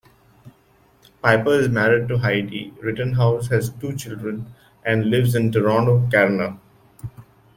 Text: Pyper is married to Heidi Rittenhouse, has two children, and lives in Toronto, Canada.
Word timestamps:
Pyper 1.21 1.53
is 1.59 1.69
married 1.69 2.07
to 2.07 2.17
Heidi 2.17 2.73
Rittenhouse, 2.81 3.49
has 3.49 3.69
two 3.69 3.95
children, 3.95 4.47
and 4.83 5.11
lives 5.11 5.35
in 5.35 5.51
Toronto, 5.51 6.09
Canada. 6.09 6.57